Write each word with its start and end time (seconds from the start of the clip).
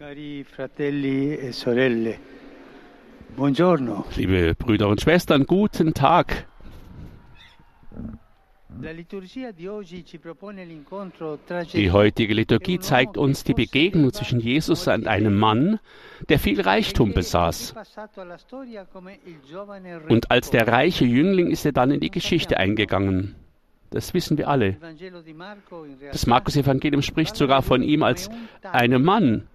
Cari 0.00 0.44
fratelli 0.44 1.36
e 1.36 1.52
sorelle, 1.52 2.18
buongiorno. 3.36 4.06
Liebe 4.16 4.54
Brüder 4.54 4.88
und 4.88 4.98
Schwestern, 4.98 5.44
guten 5.44 5.92
Tag. 5.92 6.46
Die 11.74 11.90
heutige 11.90 12.32
Liturgie 12.32 12.78
zeigt 12.78 13.18
uns 13.18 13.44
die 13.44 13.52
Begegnung 13.52 14.10
zwischen 14.14 14.40
Jesus 14.40 14.88
und 14.88 15.06
einem 15.06 15.38
Mann, 15.38 15.78
der 16.30 16.38
viel 16.38 16.62
Reichtum 16.62 17.12
besaß. 17.12 17.74
Und 20.08 20.30
als 20.30 20.48
der 20.48 20.66
reiche 20.66 21.04
Jüngling 21.04 21.50
ist 21.50 21.66
er 21.66 21.72
dann 21.72 21.90
in 21.90 22.00
die 22.00 22.10
Geschichte 22.10 22.56
eingegangen. 22.56 23.34
Das 23.90 24.14
wissen 24.14 24.38
wir 24.38 24.48
alle. 24.48 24.78
Das 26.10 26.24
Markus-Evangelium 26.26 27.02
spricht 27.02 27.36
sogar 27.36 27.60
von 27.60 27.82
ihm 27.82 28.02
als 28.02 28.30
einem 28.62 29.02
Mann, 29.02 29.46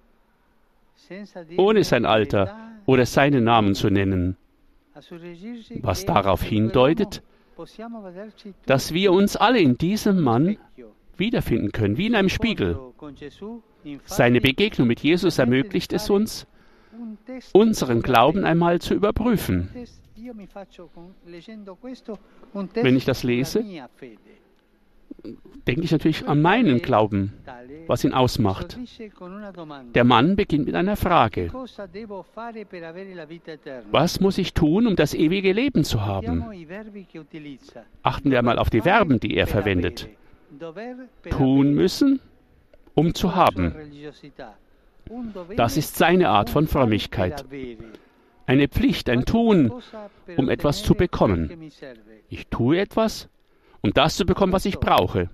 ohne 1.58 1.84
sein 1.84 2.06
Alter 2.06 2.58
oder 2.86 3.06
seinen 3.06 3.44
Namen 3.44 3.76
zu 3.76 3.90
nennen. 3.90 4.38
Was 5.82 6.06
darauf 6.06 6.42
hindeutet, 6.42 7.22
dass 8.66 8.94
wir 8.94 9.12
uns 9.12 9.36
alle 9.36 9.60
in 9.60 9.78
diesem 9.78 10.22
Mann 10.22 10.58
wiederfinden 11.18 11.72
können, 11.72 11.98
wie 11.98 12.08
in 12.08 12.16
einem 12.16 12.30
Spiegel. 12.30 12.78
Seine 14.06 14.42
Begegnung 14.42 14.88
mit 14.88 15.00
Jesus 15.02 15.38
ermöglicht 15.38 15.94
es 15.94 16.10
uns, 16.10 16.48
unseren 17.54 18.02
Glauben 18.02 18.46
einmal 18.46 18.80
zu 18.80 18.94
überprüfen. 18.94 19.70
Wenn 22.74 22.96
ich 22.96 23.06
das 23.06 23.24
lese, 23.24 23.64
denke 25.68 25.82
ich 25.82 25.92
natürlich 25.92 26.28
an 26.28 26.42
meinen 26.42 26.82
Glauben, 26.82 27.34
was 27.88 28.04
ihn 28.04 28.14
ausmacht. 28.14 28.78
Der 29.94 30.04
Mann 30.04 30.36
beginnt 30.36 30.66
mit 30.66 30.76
einer 30.76 30.96
Frage. 30.96 31.52
Was 33.92 34.20
muss 34.20 34.38
ich 34.38 34.54
tun, 34.54 34.88
um 34.88 34.96
das 34.96 35.14
ewige 35.14 35.54
Leben 35.54 35.84
zu 35.84 36.06
haben? 36.06 36.44
Achten 38.04 38.32
wir 38.32 38.40
einmal 38.40 38.60
auf 38.60 38.70
die 38.70 38.82
Verben, 38.82 39.20
die 39.20 39.36
er 39.36 39.48
verwendet. 39.48 40.08
Tun 41.30 41.74
müssen, 41.74 42.20
um 42.94 43.14
zu 43.14 43.36
haben. 43.36 43.74
Das 45.56 45.78
ist 45.78 45.96
seine 45.98 46.30
Art 46.30 46.50
von 46.50 46.68
Frömmigkeit. 46.68 47.46
Eine 48.48 48.68
Pflicht, 48.68 49.10
ein 49.10 49.26
Tun, 49.26 49.72
um 50.38 50.50
etwas 50.50 50.84
zu 50.84 50.94
bekommen. 50.94 51.72
Ich 52.30 52.48
tue 52.48 52.80
etwas, 52.80 53.28
um 53.86 53.94
das 53.94 54.16
zu 54.16 54.26
bekommen, 54.26 54.52
was 54.52 54.66
ich 54.66 54.80
brauche. 54.80 55.30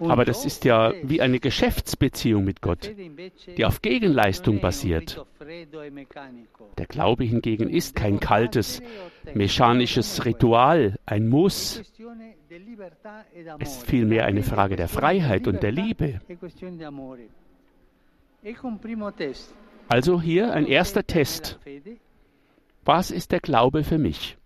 Aber 0.00 0.24
das 0.24 0.44
ist 0.44 0.64
ja 0.64 0.92
wie 1.02 1.20
eine 1.22 1.38
Geschäftsbeziehung 1.38 2.44
mit 2.44 2.60
Gott, 2.60 2.92
die 3.56 3.64
auf 3.64 3.80
Gegenleistung 3.80 4.60
basiert. 4.60 5.24
Der 6.76 6.86
Glaube 6.86 7.24
hingegen 7.24 7.70
ist 7.70 7.94
kein 7.94 8.20
kaltes, 8.20 8.82
mechanisches 9.34 10.24
Ritual, 10.24 10.98
ein 11.06 11.28
Muss. 11.28 11.82
Es 13.58 13.76
ist 13.76 13.86
vielmehr 13.86 14.26
eine 14.26 14.42
Frage 14.42 14.76
der 14.76 14.88
Freiheit 14.88 15.46
und 15.46 15.62
der 15.62 15.72
Liebe. 15.72 16.20
Also 19.88 20.20
hier 20.20 20.52
ein 20.52 20.66
erster 20.66 21.06
Test. 21.06 21.58
Was 22.84 23.10
ist 23.10 23.32
der 23.32 23.40
Glaube 23.40 23.82
für 23.84 23.98
mich? 23.98 24.36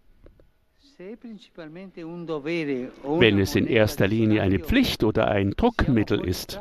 Wenn 3.03 3.39
es 3.39 3.55
in 3.55 3.67
erster 3.67 4.07
Linie 4.07 4.43
eine 4.43 4.59
Pflicht 4.59 5.03
oder 5.03 5.29
ein 5.29 5.53
Druckmittel 5.53 6.21
ist, 6.21 6.61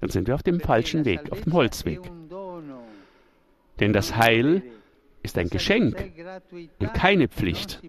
dann 0.00 0.10
sind 0.10 0.28
wir 0.28 0.34
auf 0.34 0.42
dem 0.42 0.60
falschen 0.60 1.06
Weg, 1.06 1.32
auf 1.32 1.40
dem 1.40 1.54
Holzweg. 1.54 2.00
Denn 3.80 3.94
das 3.94 4.16
Heil 4.16 4.62
ist 5.22 5.38
ein 5.38 5.48
Geschenk 5.48 6.12
und 6.80 6.92
keine 6.92 7.28
Pflicht. 7.28 7.80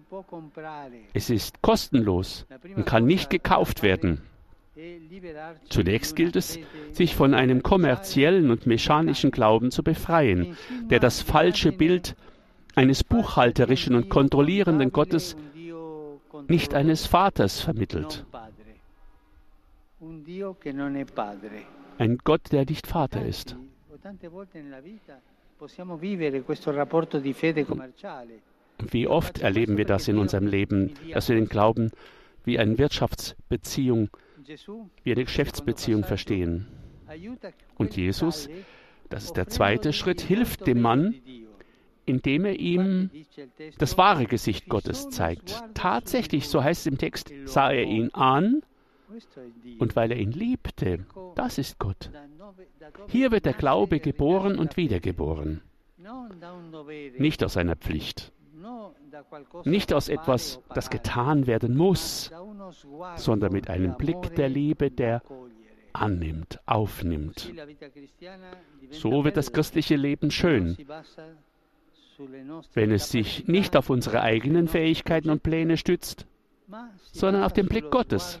Es 1.12 1.28
ist 1.28 1.60
kostenlos 1.60 2.46
und 2.74 2.86
kann 2.86 3.04
nicht 3.04 3.28
gekauft 3.28 3.82
werden. 3.82 4.22
Zunächst 5.68 6.16
gilt 6.16 6.36
es, 6.36 6.58
sich 6.92 7.14
von 7.14 7.34
einem 7.34 7.62
kommerziellen 7.62 8.50
und 8.50 8.66
mechanischen 8.66 9.30
Glauben 9.32 9.70
zu 9.70 9.82
befreien, 9.82 10.56
der 10.88 11.00
das 11.00 11.20
falsche 11.20 11.72
Bild 11.72 12.16
eines 12.74 13.02
buchhalterischen 13.02 13.96
und 13.96 14.08
kontrollierenden 14.08 14.92
Gottes 14.92 15.36
nicht 16.48 16.74
eines 16.74 17.06
Vaters 17.06 17.60
vermittelt. 17.60 18.24
Ein 21.98 22.18
Gott, 22.18 22.52
der 22.52 22.64
nicht 22.64 22.86
Vater 22.86 23.24
ist. 23.24 23.56
Wie 28.90 29.08
oft 29.08 29.38
erleben 29.40 29.76
wir 29.76 29.84
das 29.84 30.08
in 30.08 30.18
unserem 30.18 30.46
Leben, 30.46 30.94
dass 31.12 31.28
wir 31.28 31.36
den 31.36 31.48
Glauben 31.48 31.90
wie 32.44 32.58
eine 32.58 32.78
Wirtschaftsbeziehung, 32.78 34.08
wie 35.02 35.12
eine 35.12 35.24
Geschäftsbeziehung 35.24 36.04
verstehen. 36.04 36.68
Und 37.76 37.96
Jesus, 37.96 38.48
das 39.08 39.24
ist 39.24 39.36
der 39.36 39.48
zweite 39.48 39.92
Schritt, 39.92 40.20
hilft 40.20 40.66
dem 40.66 40.80
Mann, 40.80 41.14
indem 42.08 42.44
er 42.44 42.58
ihm 42.58 43.10
das 43.78 43.98
wahre 43.98 44.26
Gesicht 44.26 44.68
Gottes 44.68 45.08
zeigt. 45.10 45.62
Tatsächlich, 45.74 46.48
so 46.48 46.62
heißt 46.62 46.80
es 46.80 46.86
im 46.86 46.98
Text, 46.98 47.32
sah 47.44 47.70
er 47.70 47.84
ihn 47.84 48.10
an 48.14 48.62
und 49.78 49.96
weil 49.96 50.12
er 50.12 50.18
ihn 50.18 50.32
liebte, 50.32 51.06
das 51.34 51.58
ist 51.58 51.78
Gott. 51.78 52.10
Hier 53.08 53.30
wird 53.30 53.46
der 53.46 53.54
Glaube 53.54 54.00
geboren 54.00 54.58
und 54.58 54.76
wiedergeboren. 54.76 55.62
Nicht 57.18 57.44
aus 57.44 57.56
einer 57.56 57.76
Pflicht, 57.76 58.32
nicht 59.64 59.92
aus 59.92 60.08
etwas, 60.08 60.60
das 60.74 60.90
getan 60.90 61.46
werden 61.46 61.76
muss, 61.76 62.30
sondern 63.16 63.52
mit 63.52 63.68
einem 63.68 63.96
Blick 63.96 64.34
der 64.36 64.48
Liebe, 64.48 64.90
der 64.90 65.22
annimmt, 65.92 66.60
aufnimmt. 66.66 67.52
So 68.90 69.24
wird 69.24 69.36
das 69.36 69.52
christliche 69.52 69.96
Leben 69.96 70.30
schön, 70.30 70.76
wenn 72.74 72.90
es 72.90 73.10
sich 73.10 73.46
nicht 73.46 73.76
auf 73.76 73.90
unsere 73.90 74.22
eigenen 74.22 74.68
Fähigkeiten 74.68 75.30
und 75.30 75.42
Pläne 75.42 75.76
stützt, 75.76 76.26
sondern 77.12 77.42
auf 77.44 77.52
den 77.52 77.66
Blick 77.66 77.90
Gottes. 77.90 78.40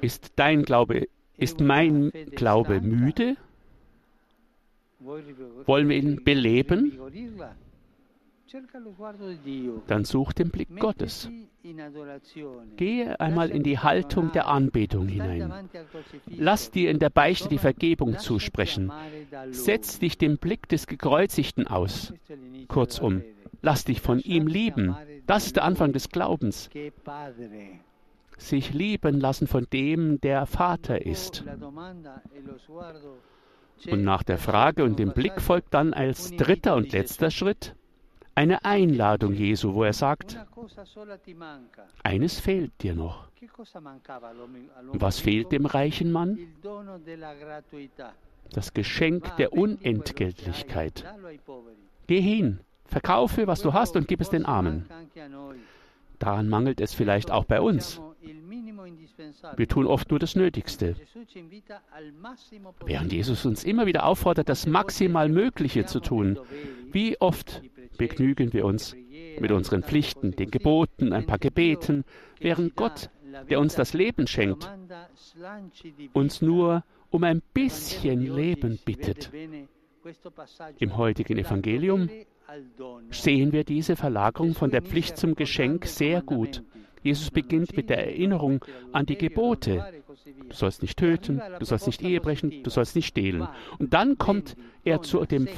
Ist 0.00 0.32
dein 0.36 0.62
Glaube, 0.62 1.08
ist 1.36 1.60
mein 1.60 2.12
Glaube 2.32 2.80
müde? 2.80 3.36
Wollen 5.00 5.88
wir 5.88 5.96
ihn 5.96 6.24
beleben? 6.24 6.98
Dann 9.86 10.04
such 10.04 10.32
den 10.32 10.50
Blick 10.50 10.76
Gottes. 10.78 11.28
Gehe 12.76 13.20
einmal 13.20 13.50
in 13.50 13.62
die 13.62 13.78
Haltung 13.78 14.30
der 14.32 14.46
Anbetung 14.46 15.08
hinein. 15.08 15.68
Lass 16.26 16.70
dir 16.70 16.90
in 16.90 16.98
der 16.98 17.10
Beichte 17.10 17.48
die 17.48 17.58
Vergebung 17.58 18.18
zusprechen. 18.18 18.92
Setz 19.50 19.98
dich 19.98 20.18
dem 20.18 20.38
Blick 20.38 20.68
des 20.68 20.86
Gekreuzigten 20.86 21.66
aus. 21.66 22.12
Kurzum, 22.68 23.22
lass 23.62 23.84
dich 23.84 24.00
von 24.00 24.20
ihm 24.20 24.46
lieben. 24.46 24.96
Das 25.26 25.46
ist 25.46 25.56
der 25.56 25.64
Anfang 25.64 25.92
des 25.92 26.08
Glaubens. 26.10 26.70
Sich 28.38 28.72
lieben 28.72 29.18
lassen 29.18 29.46
von 29.46 29.66
dem, 29.72 30.20
der 30.20 30.46
Vater 30.46 31.04
ist. 31.04 31.44
Und 33.90 34.04
nach 34.04 34.22
der 34.22 34.38
Frage 34.38 34.84
und 34.84 34.98
dem 34.98 35.12
Blick 35.12 35.40
folgt 35.40 35.74
dann 35.74 35.94
als 35.94 36.30
dritter 36.36 36.76
und 36.76 36.92
letzter 36.92 37.30
Schritt 37.30 37.74
eine 38.36 38.64
Einladung 38.64 39.32
Jesu, 39.32 39.74
wo 39.74 39.82
er 39.82 39.94
sagt, 39.94 40.38
eines 42.04 42.38
fehlt 42.38 42.70
dir 42.82 42.94
noch. 42.94 43.28
Was 44.92 45.18
fehlt 45.18 45.50
dem 45.52 45.66
reichen 45.66 46.12
Mann? 46.12 46.38
Das 48.52 48.74
Geschenk 48.74 49.36
der 49.36 49.52
Unentgeltlichkeit. 49.52 51.04
Geh 52.06 52.20
hin, 52.20 52.60
verkaufe, 52.84 53.46
was 53.46 53.62
du 53.62 53.72
hast 53.72 53.96
und 53.96 54.06
gib 54.06 54.20
es 54.20 54.30
den 54.30 54.44
Armen. 54.44 54.86
Daran 56.18 56.48
mangelt 56.48 56.80
es 56.80 56.94
vielleicht 56.94 57.30
auch 57.30 57.44
bei 57.44 57.60
uns. 57.60 58.00
Wir 59.56 59.68
tun 59.68 59.86
oft 59.86 60.10
nur 60.10 60.18
das 60.18 60.36
Nötigste. 60.36 60.96
Während 62.84 63.12
Jesus 63.12 63.46
uns 63.46 63.64
immer 63.64 63.86
wieder 63.86 64.06
auffordert, 64.06 64.48
das 64.48 64.66
maximal 64.66 65.28
Mögliche 65.28 65.86
zu 65.86 66.00
tun, 66.00 66.38
wie 66.92 67.20
oft 67.20 67.62
begnügen 67.98 68.52
wir 68.52 68.64
uns 68.64 68.94
mit 69.40 69.50
unseren 69.50 69.82
Pflichten, 69.82 70.32
den 70.32 70.50
Geboten, 70.50 71.12
ein 71.12 71.26
paar 71.26 71.38
Gebeten, 71.38 72.04
während 72.38 72.76
Gott, 72.76 73.10
der 73.50 73.60
uns 73.60 73.74
das 73.74 73.92
Leben 73.92 74.26
schenkt, 74.26 74.70
uns 76.12 76.42
nur 76.42 76.84
um 77.10 77.24
ein 77.24 77.42
bisschen 77.52 78.34
Leben 78.34 78.78
bittet. 78.84 79.30
Im 80.78 80.96
heutigen 80.96 81.38
Evangelium 81.38 82.08
sehen 83.10 83.52
wir 83.52 83.64
diese 83.64 83.96
Verlagerung 83.96 84.54
von 84.54 84.70
der 84.70 84.82
Pflicht 84.82 85.16
zum 85.16 85.34
Geschenk 85.34 85.86
sehr 85.86 86.22
gut. 86.22 86.62
Jesus 87.06 87.30
beginnt 87.30 87.76
mit 87.76 87.88
der 87.88 87.98
Erinnerung 87.98 88.64
an 88.92 89.06
die 89.06 89.16
Gebote. 89.16 90.02
Du 90.48 90.54
sollst 90.54 90.82
nicht 90.82 90.98
töten, 90.98 91.40
du 91.58 91.64
sollst 91.64 91.86
nicht 91.86 92.02
Ehe 92.02 92.20
brechen, 92.20 92.62
du 92.64 92.70
sollst 92.70 92.96
nicht 92.96 93.06
stehlen. 93.06 93.46
Und 93.78 93.94
dann 93.94 94.18
kommt 94.18 94.56
er 94.84 95.02
zu 95.02 95.24
dem 95.24 95.48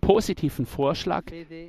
positiven 0.00 0.66
Vorschlag, 0.66 1.24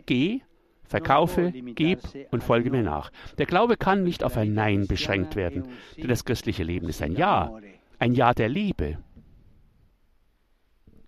geh, 0.06 0.42
verkaufe, 0.84 1.54
gib 1.76 2.02
und 2.32 2.44
folge 2.44 2.70
mir 2.70 2.84
nach. 2.84 3.12
Der 3.38 3.46
Glaube 3.46 3.78
kann 3.78 4.04
nicht 4.04 4.24
auf 4.24 4.36
ein 4.36 4.54
Nein 4.54 4.88
beschränkt 4.88 5.38
werden, 5.38 5.70
denn 5.96 6.08
das 6.10 6.26
christliche 6.26 6.64
Leben 6.64 6.90
ist 6.90 7.02
ein 7.02 7.16
Ja, 7.16 7.58
ein 7.98 8.14
Ja 8.14 8.34
der 8.34 8.50
Liebe. 8.50 8.98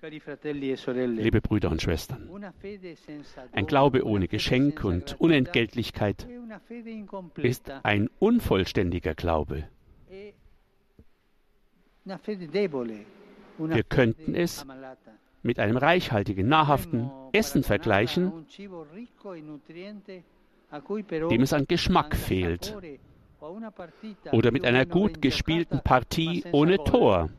Liebe 0.03 1.41
Brüder 1.41 1.69
und 1.69 1.81
Schwestern, 1.81 2.27
ein 3.51 3.65
Glaube 3.67 4.03
ohne 4.03 4.27
Geschenk 4.27 4.83
und 4.83 5.19
Unentgeltlichkeit 5.19 6.27
ist 7.37 7.71
ein 7.83 8.09
unvollständiger 8.19 9.15
Glaube. 9.15 9.67
Wir 13.57 13.83
könnten 13.83 14.35
es 14.35 14.65
mit 15.43 15.59
einem 15.59 15.77
reichhaltigen, 15.77 16.47
nahrhaften 16.47 17.11
Essen 17.31 17.63
vergleichen, 17.63 18.45
dem 21.29 21.41
es 21.41 21.53
an 21.53 21.65
Geschmack 21.67 22.15
fehlt, 22.15 22.75
oder 24.31 24.51
mit 24.51 24.65
einer 24.65 24.85
gut 24.85 25.21
gespielten 25.21 25.81
Partie 25.81 26.43
ohne 26.51 26.83
Tor. 26.83 27.29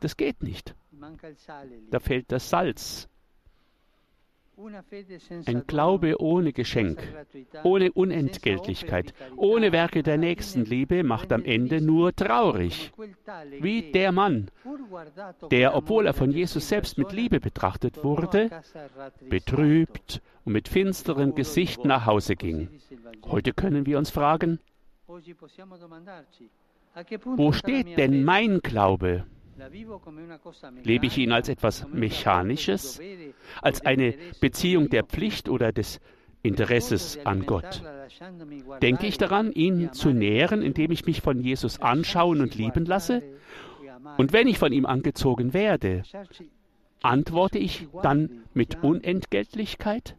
Das 0.00 0.16
geht 0.16 0.42
nicht. 0.42 0.74
Da 1.90 2.00
fehlt 2.00 2.32
das 2.32 2.50
Salz. 2.50 3.08
Ein 5.46 5.66
Glaube 5.66 6.20
ohne 6.20 6.52
Geschenk, 6.52 7.02
ohne 7.62 7.92
Unentgeltlichkeit, 7.92 9.14
ohne 9.36 9.72
Werke 9.72 10.02
der 10.02 10.18
Nächstenliebe 10.18 11.02
macht 11.02 11.32
am 11.32 11.44
Ende 11.44 11.80
nur 11.80 12.14
traurig. 12.14 12.92
Wie 13.60 13.92
der 13.92 14.12
Mann, 14.12 14.50
der, 15.50 15.74
obwohl 15.74 16.06
er 16.06 16.14
von 16.14 16.30
Jesus 16.30 16.68
selbst 16.68 16.98
mit 16.98 17.12
Liebe 17.12 17.40
betrachtet 17.40 18.04
wurde, 18.04 18.50
betrübt 19.28 20.20
und 20.44 20.52
mit 20.52 20.68
finsterem 20.68 21.34
Gesicht 21.34 21.84
nach 21.84 22.06
Hause 22.06 22.36
ging. 22.36 22.68
Heute 23.26 23.52
können 23.52 23.86
wir 23.86 23.98
uns 23.98 24.10
fragen, 24.10 24.58
wo 27.36 27.52
steht 27.52 27.98
denn 27.98 28.24
mein 28.24 28.60
Glaube? 28.60 29.24
Lebe 30.82 31.06
ich 31.06 31.18
ihn 31.18 31.32
als 31.32 31.48
etwas 31.48 31.86
Mechanisches, 31.88 33.00
als 33.60 33.84
eine 33.84 34.14
Beziehung 34.40 34.88
der 34.88 35.04
Pflicht 35.04 35.48
oder 35.48 35.72
des 35.72 36.00
Interesses 36.42 37.18
an 37.24 37.46
Gott? 37.46 37.82
Denke 38.82 39.06
ich 39.06 39.18
daran, 39.18 39.52
ihn 39.52 39.92
zu 39.92 40.10
nähren, 40.10 40.62
indem 40.62 40.90
ich 40.90 41.04
mich 41.06 41.20
von 41.20 41.40
Jesus 41.40 41.80
anschauen 41.80 42.40
und 42.40 42.54
lieben 42.54 42.84
lasse? 42.86 43.22
Und 44.16 44.32
wenn 44.32 44.48
ich 44.48 44.58
von 44.58 44.72
ihm 44.72 44.86
angezogen 44.86 45.52
werde, 45.52 46.02
antworte 47.02 47.58
ich 47.58 47.88
dann 48.02 48.44
mit 48.54 48.82
Unentgeltlichkeit? 48.82 50.16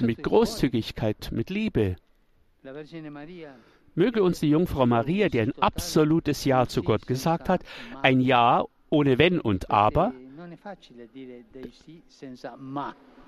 Mit 0.00 0.22
Großzügigkeit, 0.22 1.30
mit 1.32 1.50
Liebe. 1.50 1.96
Möge 3.94 4.22
uns 4.22 4.40
die 4.40 4.50
Jungfrau 4.50 4.86
Maria, 4.86 5.28
die 5.28 5.40
ein 5.40 5.52
absolutes 5.60 6.44
Ja 6.44 6.66
zu 6.66 6.82
Gott 6.82 7.06
gesagt 7.06 7.48
hat, 7.48 7.62
ein 8.02 8.20
Ja 8.20 8.64
ohne 8.88 9.18
Wenn 9.18 9.40
und 9.40 9.70
Aber, 9.70 10.12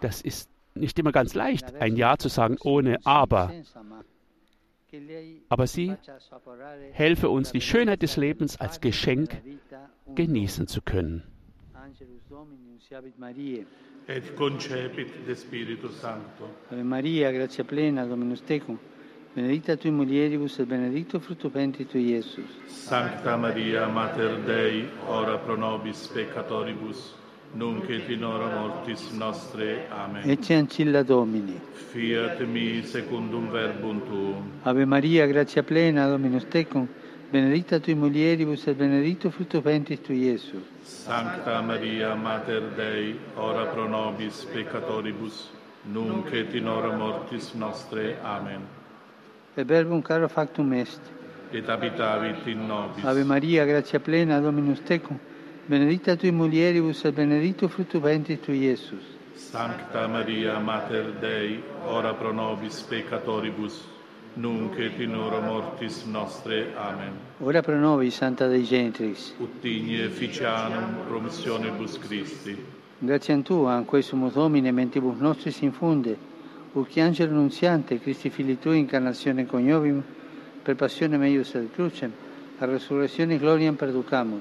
das 0.00 0.20
ist 0.20 0.50
nicht 0.74 0.98
immer 0.98 1.12
ganz 1.12 1.34
leicht, 1.34 1.74
ein 1.76 1.96
Ja 1.96 2.16
zu 2.16 2.28
sagen 2.28 2.56
ohne 2.62 2.98
Aber. 3.04 3.52
Aber 5.48 5.66
sie 5.66 5.96
helfe 6.92 7.28
uns, 7.28 7.50
die 7.50 7.60
Schönheit 7.60 8.02
des 8.02 8.16
Lebens 8.16 8.60
als 8.60 8.80
Geschenk 8.80 9.42
genießen 10.14 10.68
zu 10.68 10.82
können. 10.82 11.24
Et 14.06 14.36
concepit 14.36 15.26
de 15.26 15.34
Spiritus 15.34 15.98
Sancto. 16.00 16.44
Ave 16.70 16.84
Maria, 16.84 17.32
gratia 17.32 17.64
plena, 17.64 18.04
Dominus 18.04 18.44
tecum, 18.44 18.78
benedicta 19.34 19.76
tui 19.76 19.90
mulieribus 19.90 20.58
et 20.60 20.66
benedictus 20.66 21.20
fructus 21.20 21.50
ventris 21.50 21.88
tui, 21.88 22.12
Iesus. 22.12 22.48
Sancta 22.66 23.36
Maria, 23.36 23.86
Mater 23.88 24.38
Dei, 24.44 24.88
ora 25.08 25.38
pro 25.38 25.56
nobis 25.56 26.06
peccatoribus, 26.06 27.14
nunc 27.54 27.88
et 27.88 28.08
in 28.10 28.22
hora 28.22 28.60
mortis 28.60 29.10
nostre. 29.10 29.88
Amen. 29.90 30.30
Ecce 30.30 30.54
ancilla 30.54 31.02
Domini. 31.02 31.60
Fiat 31.72 32.40
mi 32.42 32.84
secundum 32.84 33.50
verbum 33.50 34.02
tuum. 34.06 34.50
Ave 34.62 34.84
Maria, 34.84 35.26
gratia 35.26 35.64
plena, 35.64 36.06
Dominus 36.06 36.46
tecum, 36.46 36.86
benedicta 37.30 37.80
tui 37.80 37.94
mulieribus 37.94 38.68
et 38.68 38.76
benedictus 38.76 39.32
fructus 39.32 39.62
ventris 39.62 40.00
tui, 40.00 40.28
Iesus. 40.28 40.62
Sancta 40.82 41.60
Maria, 41.60 42.14
Mater 42.14 42.70
Dei, 42.76 43.18
ora 43.34 43.66
pro 43.66 43.88
nobis 43.88 44.44
peccatoribus, 44.44 45.50
nunc 45.90 46.32
et 46.32 46.54
in 46.54 46.68
hora 46.68 46.94
mortis 46.96 47.52
nostre. 47.54 48.16
Amen. 48.22 48.82
Et 49.56 49.64
verbum 49.64 50.02
caro 50.02 50.28
factum 50.28 50.72
est. 50.72 51.00
Et 51.52 51.68
habitavit 51.68 52.46
in 52.46 52.66
nobis. 52.66 53.04
Ave 53.04 53.22
Maria, 53.24 53.64
gratia 53.64 54.00
plena, 54.00 54.40
Dominus 54.40 54.82
tecum, 54.82 55.16
benedicta 55.66 56.16
tui 56.16 56.32
mulieribus 56.32 57.04
et 57.04 57.14
benedictus 57.14 57.70
fructus 57.70 58.00
ventris 58.00 58.40
tui, 58.40 58.58
Iesus. 58.58 59.04
Sancta 59.36 60.08
Maria, 60.08 60.58
Mater 60.58 61.12
Dei, 61.20 61.62
ora 61.86 62.12
pro 62.14 62.32
nobis 62.32 62.80
peccatoribus, 62.82 63.84
nunc 64.34 64.76
et 64.78 64.98
in 64.98 65.14
hora 65.14 65.38
mortis 65.38 66.02
nostre. 66.04 66.74
Amen. 66.76 67.12
Ora 67.38 67.62
pro 67.62 67.78
nobis, 67.78 68.16
Santa 68.16 68.48
Dei 68.48 68.64
Gentris. 68.64 69.34
Ut 69.38 69.62
igne 69.62 70.08
ficianum 70.08 71.06
promissionibus 71.06 71.98
Christi. 71.98 72.58
Grazie 72.98 73.34
a 73.34 73.42
Tua, 73.42 73.74
an 73.74 73.84
quesumus 73.84 74.32
Domine, 74.32 74.72
mentibus 74.72 75.18
nostris 75.18 75.60
infunde, 75.60 76.16
uc 76.74 76.96
angelo 76.98 77.32
nunziante, 77.32 78.00
Christi 78.00 78.30
Fili 78.30 78.58
Tui, 78.58 78.78
incarnazione 78.78 79.46
coniovim, 79.46 80.02
per 80.62 80.74
passione 80.74 81.16
meius 81.16 81.54
et 81.54 81.72
crucem, 81.72 82.12
a 82.58 82.64
resurrezione 82.64 83.38
gloriam 83.38 83.74
perducamur, 83.76 84.40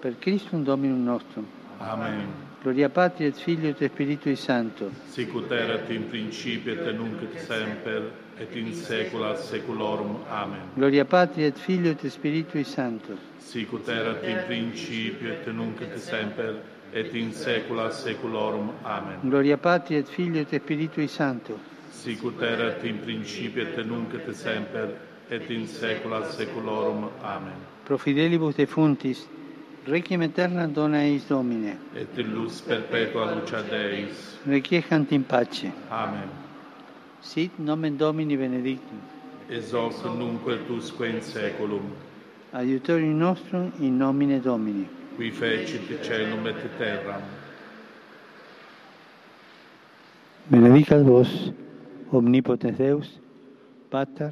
per 0.00 0.16
Christum 0.18 0.62
Dominum 0.62 1.02
nostrum. 1.02 1.46
Amen. 1.78 2.44
Gloria 2.62 2.88
Patri 2.88 3.26
et 3.26 3.36
Filio 3.36 3.68
et 3.68 3.84
Spiritui 3.84 4.34
Sancto. 4.34 4.90
Sicut 5.08 5.50
erat 5.52 5.88
in 5.90 6.08
principio 6.08 6.72
et 6.72 6.92
nunc 6.96 7.22
et 7.22 7.38
semper 7.38 8.10
et 8.38 8.54
in 8.56 8.72
saecula 8.72 9.36
saeculorum. 9.36 10.16
Amen. 10.28 10.72
Gloria 10.74 11.04
Patri 11.04 11.44
et 11.44 11.56
Filio 11.56 11.90
et 11.92 12.08
Spiritui 12.08 12.64
Sancto. 12.64 13.16
Sicut 13.38 13.88
erat 13.88 14.24
in 14.24 14.42
principio 14.46 15.30
et 15.32 15.46
nunc 15.52 15.80
et 15.80 15.96
semper 15.98 16.60
et 16.96 17.14
in 17.14 17.30
saecula 17.30 17.90
saeculorum. 17.90 18.72
Amen. 18.82 19.18
Gloria 19.22 19.58
Patri 19.58 19.96
et 19.96 20.08
Filio 20.08 20.40
et 20.40 20.48
Spiritui 20.48 21.08
Sancto. 21.08 21.58
Sicut 21.90 22.40
erat 22.40 22.82
in 22.84 23.00
principio 23.00 23.62
et 23.62 23.76
nunc 23.84 24.14
et 24.14 24.32
semper 24.34 24.96
et 25.28 25.50
in 25.50 25.66
saecula 25.66 26.24
saeculorum. 26.24 27.10
Amen. 27.22 27.52
Pro 27.84 27.98
fidelibus 27.98 28.56
defuntis, 28.56 29.26
requiem 29.84 30.22
aeterna 30.22 30.66
dona 30.66 31.02
eis 31.04 31.26
Domine. 31.28 31.76
Et 31.94 32.18
in 32.18 32.32
luz 32.32 32.62
perpetua 32.62 33.34
lucia 33.34 33.62
Deis. 33.62 34.38
Requiescant 34.46 35.12
in 35.12 35.24
pace. 35.24 35.70
Amen. 35.90 36.30
Sit 37.20 37.58
nomen 37.58 37.98
Domini 37.98 38.36
benedictum. 38.36 39.00
Es 39.50 39.72
hoc 39.72 40.02
nunc 40.04 40.48
et 40.48 40.70
usque 40.70 41.04
in 41.06 41.20
saeculum. 41.20 41.92
Aiutorium 42.54 43.18
nostrum 43.18 43.70
in 43.80 43.98
nomine 43.98 44.40
Domini. 44.40 45.04
Qui 45.16 45.30
fecit 45.30 45.80
celum 46.02 46.46
et 46.46 46.78
terram. 46.78 47.22
Benedicat 50.50 51.02
vos, 51.02 51.52
omnipotens 52.12 52.76
Deus, 52.76 53.18
Pater, 53.90 54.30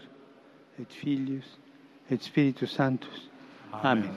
et 0.79 0.93
Filius, 0.93 1.59
et 2.11 2.23
Spiritus 2.23 2.71
Sanctus. 2.71 3.31
Amen. 3.73 4.11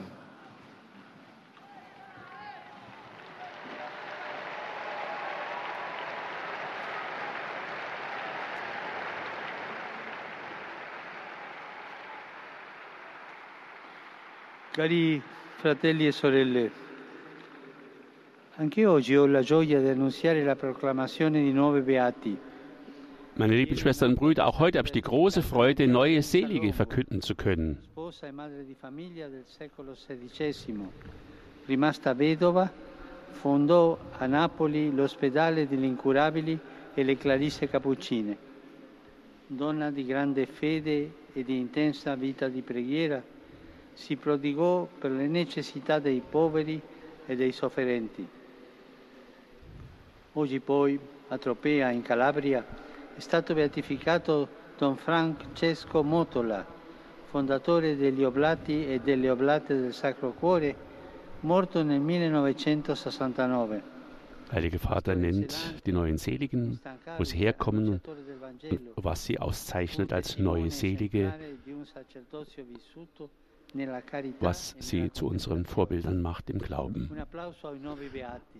Cari 14.74 15.22
fratelli 15.58 16.06
e 16.06 16.12
sorelle, 16.12 16.70
anche 18.58 18.86
oggi 18.86 19.16
ho 19.16 19.26
la 19.26 19.42
gioia 19.42 19.80
di 19.80 19.88
annunziare 19.88 20.44
la 20.44 20.54
proclamazione 20.54 21.42
di 21.42 21.52
nove 21.52 21.80
beati. 21.80 22.38
Meine 23.34 23.56
lieben 23.56 23.76
Schwestern 23.76 24.10
und 24.10 24.18
Brüder, 24.20 24.46
auch 24.46 24.60
heute 24.60 24.78
habe 24.78 24.86
ich 24.86 24.92
die 24.92 25.00
große 25.00 25.42
Freude, 25.42 25.88
neue 25.88 26.22
Selige 26.22 26.72
verkünden 26.72 27.20
zu 27.20 27.34
können. 27.34 27.78
Rimasta 31.66 32.14
vedova 32.14 32.72
fondò 33.32 33.98
a 34.16 34.26
Napoli 34.26 34.90
l'ospedale 34.94 35.66
degli 35.66 35.84
incurabili 35.84 36.58
e 36.94 37.02
le 37.02 37.16
Clarisse 37.16 37.68
Cappuccine. 37.68 38.36
Donna 39.48 39.90
di 39.90 40.06
grande 40.06 40.46
fede 40.46 41.10
e 41.32 41.42
di 41.42 41.58
intensa 41.58 42.14
vita 42.14 42.48
di 42.48 42.62
preghiera, 42.62 43.22
si 43.98 44.14
prodigò 44.14 44.86
per 44.86 45.10
le 45.10 45.26
necessità 45.26 45.98
dei 45.98 46.22
poveri 46.26 46.80
e 47.26 47.34
dei 47.34 47.50
sofferenti. 47.50 48.26
Oggi 50.34 50.60
poi 50.60 50.98
a 51.26 51.36
Tropea, 51.36 51.90
in 51.90 52.02
Calabria, 52.02 52.64
è 53.14 53.18
stato 53.18 53.54
beatificato 53.54 54.48
Don 54.78 54.96
Francesco 54.96 56.04
Motola, 56.04 56.64
fondatore 57.28 57.96
degli 57.96 58.22
Oblati 58.22 58.86
e 58.86 59.00
delle 59.00 59.28
Oblate 59.30 59.74
del 59.78 59.92
Sacro 59.92 60.30
Cuore, 60.30 60.76
morto 61.40 61.82
nel 61.82 62.00
1969. 62.00 63.96
Heiliger 64.50 64.78
Vater 64.78 65.16
nennt 65.16 65.82
die 65.84 65.92
neuen 65.92 66.18
Seligen, 66.18 66.80
wo 67.18 67.24
sie 67.24 67.36
herkommen 67.36 68.00
und 68.00 69.04
was 69.04 69.24
sie 69.24 69.38
auszeichnet 69.38 70.12
als 70.12 70.38
neue 70.38 70.70
Selige, 70.70 71.34
was 74.40 74.74
sie 74.78 75.10
zu 75.12 75.26
unseren 75.26 75.64
Vorbildern 75.64 76.22
macht 76.22 76.50
im 76.50 76.58
Glauben. 76.58 77.10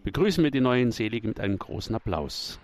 Begrüßen 0.05 0.45
wir 0.45 0.51
die 0.51 0.61
neuen 0.61 0.93
Seligen 0.93 1.29
mit 1.29 1.41
einem 1.41 1.59
großen 1.59 1.95
Applaus. 1.95 2.59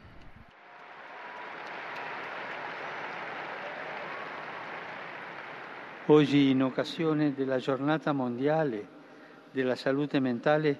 Oggi, 6.06 6.50
in 6.50 6.62
occasione 6.62 7.32
della 7.32 7.58
giornata 7.58 8.12
mondiale 8.12 8.86
della 9.54 9.76
salute 9.76 10.20
mentale, 10.20 10.78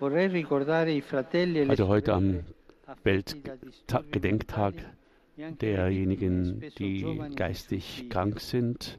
also 0.00 1.88
heute 1.88 2.12
am 2.14 2.44
Weltgedenktag 3.04 4.74
derjenigen, 5.60 6.62
die 6.78 7.20
geistig 7.34 8.08
krank 8.08 8.40
sind, 8.40 8.98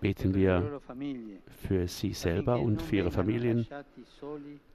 beten 0.00 0.34
wir 0.34 0.80
für 1.48 1.88
sie 1.88 2.12
selber 2.12 2.60
und 2.60 2.82
für 2.82 2.96
ihre 2.96 3.10
Familien, 3.10 3.66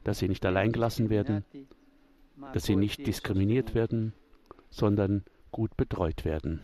dass 0.03 0.19
sie 0.19 0.27
nicht 0.27 0.45
allein 0.45 0.71
gelassen 0.71 1.09
werden, 1.09 1.45
dass 2.53 2.63
sie 2.63 2.75
nicht 2.75 3.05
diskriminiert 3.05 3.75
werden, 3.75 4.13
sondern 4.69 5.23
gut 5.51 5.75
betreut 5.77 6.25
werden. 6.25 6.61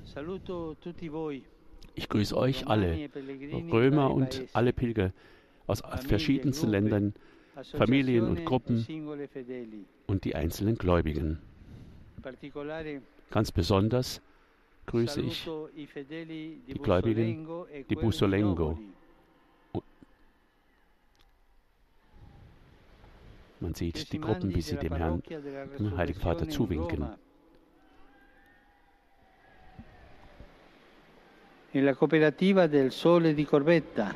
Ich 1.95 2.09
grüße 2.09 2.37
euch 2.37 2.67
alle, 2.67 3.09
Römer 3.71 4.13
und 4.13 4.45
alle 4.53 4.73
Pilger, 4.73 5.11
aus 5.67 5.81
verschiedensten 6.07 6.69
Ländern, 6.69 7.13
Familien 7.73 8.27
und 8.27 8.45
Gruppen 8.45 8.85
und 10.07 10.23
die 10.23 10.35
einzelnen 10.35 10.77
Gläubigen. 10.77 11.39
Ganz 13.31 13.51
besonders 13.51 14.21
grüße 14.87 15.21
ich 15.21 15.47
die 15.75 16.79
Gläubigen, 16.81 17.47
die 17.89 17.95
Busolengo. 17.95 18.79
Man 23.59 23.73
sieht 23.73 24.11
die 24.11 24.19
Gruppen, 24.19 24.53
wie 24.53 24.61
sie 24.61 24.77
dem 24.77 24.95
Herrn, 24.95 25.21
dem 25.79 25.97
Heiligen 25.97 26.19
Vater 26.19 26.49
zuwinken. 26.49 27.07
Nella 31.73 31.93
cooperativa 31.93 32.67
del 32.67 32.91
Sole 32.91 33.35
di 33.35 33.45
Corbetta 33.45 34.15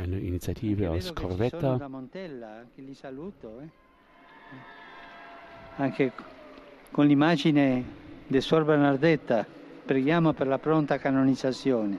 eine 0.00 0.18
Initiative 0.18 0.88
aus 0.88 1.12
Corvetta. 1.14 1.78
Anche 5.76 6.12
con 6.90 7.06
l'immagine 7.06 7.84
di 8.30 8.40
Suor 8.40 8.64
Bernardetta 8.64 9.44
preghiamo 9.84 10.32
per 10.32 10.46
la 10.46 10.58
pronta 10.58 10.98
canonizzazione. 10.98 11.98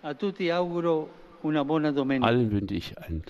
A 0.00 0.14
tutti 0.14 0.50
auguro 0.50 1.38
una 1.42 1.64
buona 1.64 1.92
domenica. 1.92 2.26
Allen 2.26 2.50
wünsche 2.50 2.74
ich 2.74 2.98
einen 2.98 3.22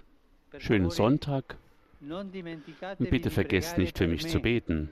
schönen 0.56 0.90
Sonntag. 0.90 1.56
Und 2.00 3.10
bitte 3.10 3.28
vergesst 3.28 3.76
nicht 3.76 3.99
für 3.99 4.06
mich 4.06 4.26
zu 4.26 4.40
beten. 4.40 4.88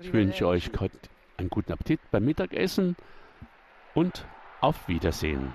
Ich 0.00 0.12
wünsche 0.12 0.46
euch 0.46 0.70
einen 1.36 1.48
guten 1.48 1.72
Appetit 1.72 1.98
beim 2.12 2.24
Mittagessen 2.24 2.94
und 3.94 4.24
auf 4.60 4.86
Wiedersehen. 4.86 5.52